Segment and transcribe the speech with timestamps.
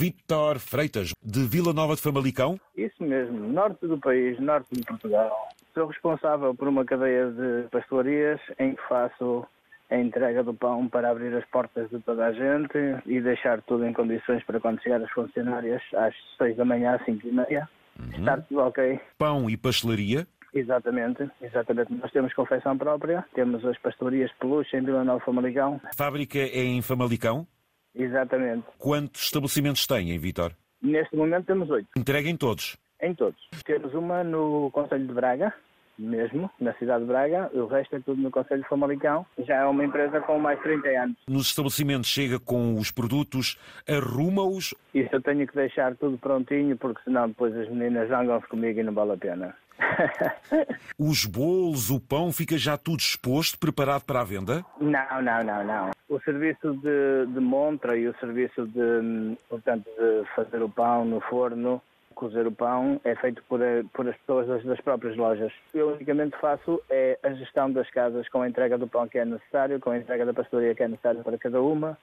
[0.00, 2.58] Vítor Freitas, de Vila Nova de Famalicão.
[2.74, 5.30] Isso mesmo, norte do país, norte de Portugal.
[5.74, 9.46] Sou responsável por uma cadeia de pastelarias em que faço
[9.90, 13.84] a entrega do pão para abrir as portas de toda a gente e deixar tudo
[13.84, 17.68] em condições para quando chegar as funcionárias às seis da manhã, às cinco e meia.
[17.98, 18.20] Uhum.
[18.20, 18.98] Estar tudo ok.
[19.18, 20.26] Pão e pastelaria?
[20.54, 21.92] Exatamente, exatamente.
[21.92, 25.78] Nós temos confecção própria, temos as pastelarias de peluche em Vila Nova Famalicão.
[25.84, 27.46] A fábrica é em Famalicão?
[27.94, 28.64] Exatamente.
[28.78, 30.52] Quantos estabelecimentos tem em Vitor?
[30.82, 31.88] Neste momento temos oito.
[31.96, 32.76] Entrega em todos?
[33.02, 33.38] Em todos.
[33.64, 35.52] Temos uma no Conselho de Braga,
[36.00, 37.50] mesmo, na cidade de Braga.
[37.52, 39.26] O resto é tudo no Conselho de Famalicão.
[39.46, 41.16] Já é uma empresa com mais de 30 anos.
[41.28, 44.74] Nos estabelecimentos chega com os produtos, arruma-os?
[44.94, 48.82] Isso eu tenho que deixar tudo prontinho, porque senão depois as meninas zangam-se comigo e
[48.82, 49.54] não vale a pena.
[50.98, 54.64] Os bolos, o pão, fica já tudo exposto, preparado para a venda?
[54.80, 55.90] Não, não, não, não.
[56.08, 61.20] O serviço de, de montra e o serviço de, portanto, de fazer o pão no
[61.20, 61.80] forno
[62.20, 65.50] cozer o pão é feito por, eh, por as pessoas das, das, próprias lojas.
[65.72, 69.24] Eu unicamente faço é a gestão das casas com a entrega do pão que é
[69.24, 71.96] necessário, com a entrega da pastelaria que é necessário para cada uma,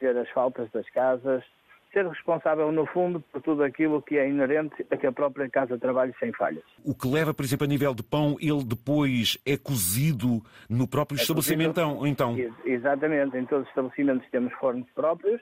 [0.00, 1.42] ver as faltas das casas,
[1.94, 5.78] ser responsável, no fundo, por tudo aquilo que é inerente a que a própria casa
[5.78, 6.64] trabalhe sem falhas.
[6.84, 11.18] O que leva, por exemplo, a nível de pão, ele depois é cozido no próprio
[11.18, 12.36] é estabelecimento, cozido, então?
[12.64, 15.40] Exatamente, em todos os estabelecimentos temos fornos próprios,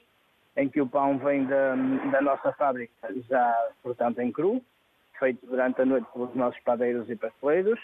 [0.56, 1.74] em que o pão vem da,
[2.12, 2.92] da nossa fábrica
[3.28, 4.62] já, portanto, em cru,
[5.18, 7.80] feito durante a noite pelos nossos padeiros e pasteleiros,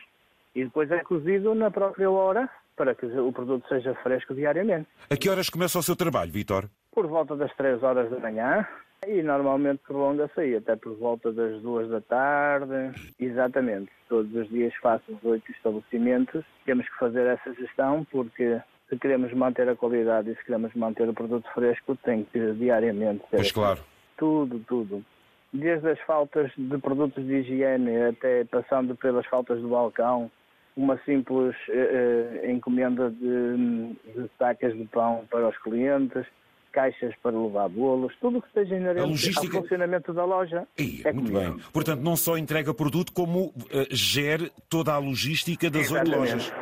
[0.54, 4.88] e depois é cozido na própria hora para que o produto seja fresco diariamente.
[5.10, 6.68] A que horas começa o seu trabalho, Vitor?
[6.92, 8.66] Por volta das 3 horas da manhã
[9.06, 13.14] e normalmente prolonga-se aí até por volta das 2 da tarde.
[13.18, 13.90] Exatamente.
[14.08, 16.44] Todos os dias faço os oito estabelecimentos.
[16.64, 21.08] Temos que fazer essa gestão porque se queremos manter a qualidade e se queremos manter
[21.08, 23.80] o produto fresco, tem que diariamente ter pois claro.
[24.16, 25.04] tudo, tudo.
[25.52, 30.30] Desde as faltas de produtos de higiene até passando pelas faltas do balcão,
[30.76, 36.26] uma simples eh, eh encomenda de, de sacas de pão para os clientes,
[36.72, 39.56] caixas para levar bolos, tudo o que esteja inerente logística...
[39.56, 40.66] ao funcionamento da loja.
[40.76, 41.54] é muito comigo.
[41.54, 41.64] bem.
[41.72, 43.54] Portanto, não só entrega produto, como uh,
[43.90, 46.52] gere toda a logística das oito lojas.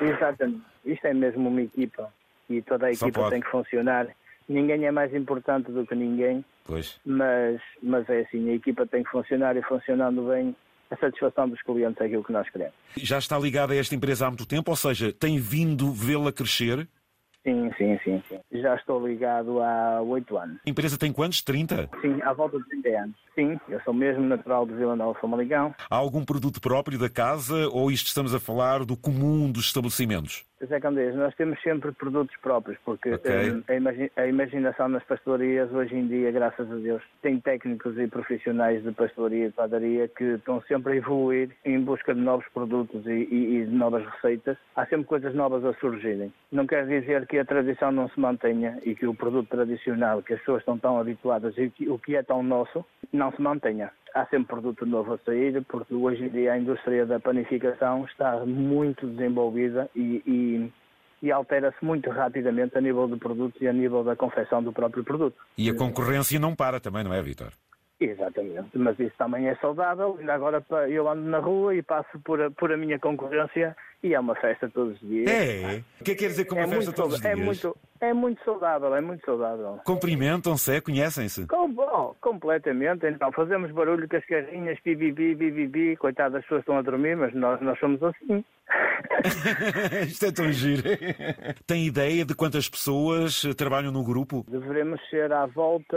[0.00, 0.62] Exatamente.
[0.84, 2.12] Isto é mesmo uma equipa
[2.48, 4.08] e toda a equipa tem que funcionar.
[4.48, 6.44] Ninguém é mais importante do que ninguém.
[6.64, 6.98] Pois.
[7.04, 10.54] Mas, mas é assim, a equipa tem que funcionar e funcionando bem,
[10.90, 12.74] a satisfação dos clientes é aquilo que nós queremos.
[12.96, 16.88] Já está ligada a esta empresa há muito tempo, ou seja, tem vindo vê-la crescer?
[17.44, 18.38] Sim, sim, sim, sim.
[18.60, 20.58] Já estou ligado há oito anos.
[20.66, 21.40] A empresa tem quantos?
[21.42, 21.88] 30?
[22.00, 23.16] Sim, à volta de 30 anos.
[23.34, 25.74] Sim, eu sou mesmo natural de Vila Nova Famalicão.
[25.88, 30.47] Há algum produto próprio da casa ou isto estamos a falar do comum dos estabelecimentos?
[30.68, 33.52] José Candeias, nós temos sempre produtos próprios, porque okay.
[33.52, 37.96] um, a, imagi a, imaginação nas pastelarias hoje em dia, graças a Deus, tem técnicos
[37.98, 42.20] e profissionais de pastelaria e de padaria que estão sempre a evoluir em busca de
[42.20, 44.58] novos produtos e, e, e, de novas receitas.
[44.76, 46.30] Há sempre coisas novas a surgirem.
[46.52, 50.34] Não quer dizer que a tradição não se mantenha e que o produto tradicional, que
[50.34, 53.90] as pessoas estão tão habituadas e que, o que é tão nosso, não se mantenha
[54.20, 58.44] há sempre produto novo a sair, porque hoje em dia a indústria da panificação está
[58.44, 60.72] muito desenvolvida e, e,
[61.22, 65.04] e altera-se muito rapidamente a nível de produtos e a nível da confecção do próprio
[65.04, 65.36] produto.
[65.56, 67.52] E a concorrência não para também, não é, Vitor?
[68.00, 70.16] Exatamente, mas isso também é saudável.
[70.20, 74.14] Ainda agora eu ando na rua e passo por a, por a minha concorrência e
[74.14, 75.28] é uma festa todos os dias.
[75.28, 75.82] É?
[76.00, 77.40] O que é que quer dizer com uma é festa todos os é dias?
[77.40, 79.80] É muito, é muito saudável, é muito saudável.
[79.84, 81.48] Cumprimentam-se, conhecem-se?
[81.48, 83.04] Com, oh, completamente.
[83.04, 85.96] Então, fazemos barulho com as carrinhas, bibibi, bibibi.
[85.96, 88.44] Coitadas, as pessoas estão a dormir, mas nós, nós somos assim.
[90.06, 90.82] Isto é tão giro.
[91.66, 94.44] Tem ideia de quantas pessoas trabalham no grupo?
[94.48, 95.96] Deveremos ser à volta,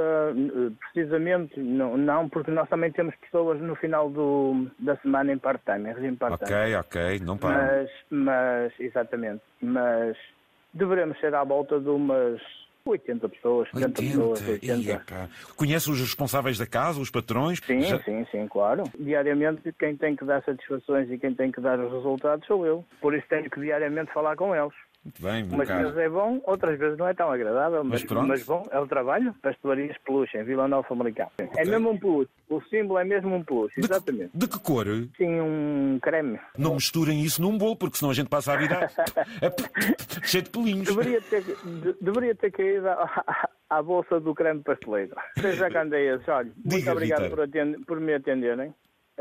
[0.79, 5.89] precisamente, não, não porque nós também temos pessoas no final do, da semana em part-time,
[5.89, 6.51] em regime part-time.
[6.51, 7.57] Ok, ok, não para.
[7.57, 10.17] Mas, mas, exatamente, mas
[10.73, 12.41] deveremos ser à volta de umas
[12.86, 15.30] 80 pessoas, 70 pessoas, 80.
[15.56, 17.60] Conhece os responsáveis da casa, os patrões?
[17.66, 18.00] Sim, Já...
[18.04, 18.83] sim, sim, claro.
[18.98, 22.86] Diariamente quem tem que dar satisfações e quem tem que dar os resultados sou eu.
[23.00, 24.74] Por isso tenho que diariamente falar com eles.
[25.03, 28.44] Muito bem, Umas vezes é bom, outras vezes não é tão agradável, mas, mas, mas
[28.44, 29.33] bom, é o trabalho.
[29.42, 31.27] Pastelarias Peluche, em Vila Nova Famalicão.
[31.39, 31.63] É okay.
[31.63, 32.30] É mesmo um peluche.
[32.48, 34.30] O símbolo é mesmo um peluche, exatamente.
[34.36, 34.86] De que, de que cor?
[35.18, 36.39] Sim, um creme.
[36.56, 38.92] Não misturem isso num bolo, porque senão a gente passa a vida
[40.24, 40.88] cheio de pelinhos.
[40.88, 42.88] Deveria ter, de, deveria ter caído
[43.69, 45.15] à, bolsa do creme pasteleiro.
[45.39, 48.71] Seja Candeias, olha, muito obrigado por, atender, por me atenderem.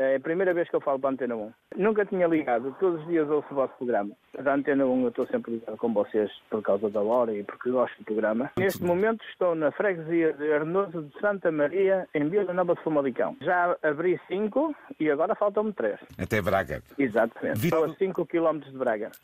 [0.01, 1.51] É a primeira vez que eu falo para a Antena 1.
[1.77, 4.09] Nunca tinha ligado, todos os dias ouço o vosso programa.
[4.41, 7.69] Da Antena 1 eu estou sempre ligado com vocês por causa da hora e porque
[7.69, 8.51] gosto do programa.
[8.57, 13.37] Neste momento estou na freguesia de Arnoso de Santa Maria, em Vila Nova de Fumalicão.
[13.41, 15.99] Já abri cinco e agora faltam-me três.
[16.17, 16.81] Até Braga.
[16.97, 17.65] Exatamente.
[17.65, 19.11] Estou a 5 km de Braga.